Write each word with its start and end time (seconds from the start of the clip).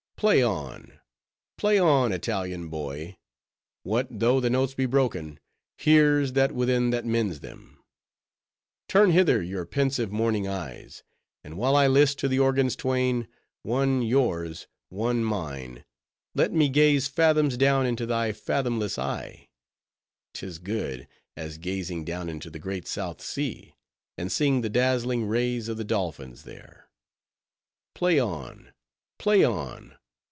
Play 0.21 0.43
on, 0.43 0.99
play 1.57 1.79
on, 1.79 2.11
Italian 2.11 2.69
boy! 2.69 3.17
what 3.81 4.05
though 4.11 4.39
the 4.39 4.51
notes 4.51 4.75
be 4.75 4.85
broken, 4.85 5.39
here's 5.79 6.33
that 6.33 6.51
within 6.51 6.91
that 6.91 7.07
mends 7.07 7.39
them. 7.39 7.81
Turn 8.87 9.13
hither 9.13 9.41
your 9.41 9.65
pensive, 9.65 10.11
morning 10.11 10.47
eyes; 10.47 11.01
and 11.43 11.57
while 11.57 11.75
I 11.75 11.87
list 11.87 12.19
to 12.19 12.27
the 12.27 12.37
organs 12.37 12.75
twain— 12.75 13.27
one 13.63 14.03
yours, 14.03 14.67
one 14.89 15.23
mine—let 15.23 16.51
me 16.53 16.69
gaze 16.69 17.07
fathoms 17.07 17.57
down 17.57 17.87
into 17.87 18.05
thy 18.05 18.31
fathomless 18.31 18.99
eye;—'tis 18.99 20.59
good 20.59 21.07
as 21.35 21.57
gazing 21.57 22.05
down 22.05 22.29
into 22.29 22.51
the 22.51 22.59
great 22.59 22.85
South 22.87 23.23
Sea, 23.23 23.73
and 24.19 24.31
seeing 24.31 24.61
the 24.61 24.69
dazzling 24.69 25.25
rays 25.25 25.67
of 25.67 25.77
the 25.77 25.83
dolphins 25.83 26.43
there. 26.43 26.91
Play 27.95 28.19
on, 28.19 28.71
play 29.17 29.43
on! 29.43 29.95